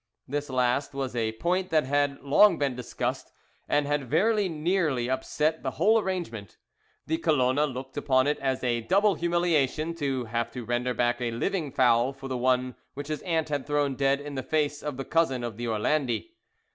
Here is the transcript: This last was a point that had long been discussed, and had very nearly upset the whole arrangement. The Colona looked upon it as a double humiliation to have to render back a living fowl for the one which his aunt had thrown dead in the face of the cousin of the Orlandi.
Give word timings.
This 0.27 0.49
last 0.49 0.95
was 0.95 1.15
a 1.15 1.33
point 1.33 1.69
that 1.69 1.83
had 1.85 2.21
long 2.23 2.57
been 2.57 2.73
discussed, 2.73 3.31
and 3.69 3.85
had 3.85 4.09
very 4.09 4.49
nearly 4.49 5.07
upset 5.07 5.61
the 5.61 5.69
whole 5.77 5.99
arrangement. 5.99 6.57
The 7.05 7.19
Colona 7.19 7.71
looked 7.71 7.95
upon 7.97 8.25
it 8.25 8.39
as 8.39 8.63
a 8.63 8.81
double 8.81 9.13
humiliation 9.13 9.93
to 9.97 10.25
have 10.25 10.49
to 10.53 10.65
render 10.65 10.95
back 10.95 11.21
a 11.21 11.29
living 11.29 11.71
fowl 11.71 12.13
for 12.13 12.27
the 12.27 12.35
one 12.35 12.73
which 12.95 13.09
his 13.09 13.21
aunt 13.21 13.49
had 13.49 13.67
thrown 13.67 13.93
dead 13.93 14.19
in 14.19 14.33
the 14.33 14.41
face 14.41 14.81
of 14.81 14.97
the 14.97 15.05
cousin 15.05 15.43
of 15.43 15.57
the 15.57 15.67
Orlandi. 15.67 16.31